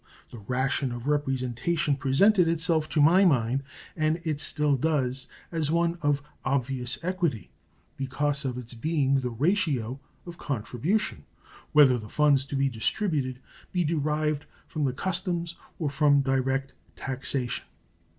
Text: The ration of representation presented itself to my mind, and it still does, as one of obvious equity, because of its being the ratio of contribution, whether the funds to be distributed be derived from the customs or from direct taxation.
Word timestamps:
The 0.31 0.39
ration 0.39 0.91
of 0.91 1.07
representation 1.07 1.95
presented 1.95 2.47
itself 2.47 2.89
to 2.89 2.99
my 2.99 3.23
mind, 3.23 3.61
and 3.95 4.19
it 4.23 4.41
still 4.41 4.75
does, 4.75 5.27
as 5.51 5.69
one 5.69 5.99
of 6.01 6.23
obvious 6.43 6.97
equity, 7.03 7.51
because 7.97 8.43
of 8.43 8.57
its 8.57 8.73
being 8.73 9.19
the 9.19 9.29
ratio 9.29 9.99
of 10.25 10.39
contribution, 10.39 11.25
whether 11.71 11.99
the 11.99 12.09
funds 12.09 12.45
to 12.45 12.55
be 12.55 12.67
distributed 12.67 13.37
be 13.71 13.83
derived 13.83 14.45
from 14.67 14.85
the 14.85 14.93
customs 14.93 15.55
or 15.77 15.87
from 15.87 16.21
direct 16.21 16.73
taxation. 16.95 17.65